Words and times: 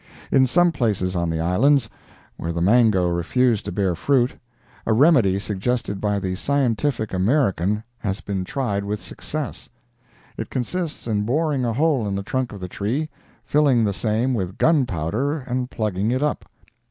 In 0.31 0.47
some 0.47 0.71
places 0.71 1.15
on 1.15 1.29
the 1.29 1.39
islands 1.39 1.87
where 2.35 2.51
the 2.51 2.59
mango 2.59 3.07
refused 3.07 3.65
to 3.65 3.71
bear 3.71 3.93
fruit, 3.93 4.35
a 4.87 4.93
remedy 4.93 5.37
suggested 5.37 6.01
by 6.01 6.17
the 6.19 6.33
Scientific 6.33 7.13
American 7.13 7.83
has 7.99 8.19
been 8.19 8.43
tried 8.43 8.83
with 8.83 8.99
success. 8.99 9.69
It 10.39 10.49
consists 10.49 11.05
in 11.05 11.21
boring 11.21 11.65
a 11.65 11.73
hole 11.73 12.07
in 12.07 12.15
the 12.15 12.23
trunk 12.23 12.51
of 12.51 12.59
the 12.59 12.67
tree, 12.67 13.11
filling 13.45 13.83
the 13.83 13.93
same 13.93 14.33
with 14.33 14.57
gunpowder 14.57 15.41
and 15.41 15.69
plugging 15.69 16.09
it 16.09 16.23
up. 16.23 16.45